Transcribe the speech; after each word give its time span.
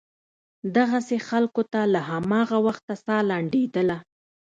دغسې 0.75 1.17
خلکو 1.29 1.61
ته 1.71 1.81
له 1.93 2.01
هماغه 2.09 2.57
وخته 2.67 2.93
سا 3.03 3.17
لنډېدله. 3.29 3.97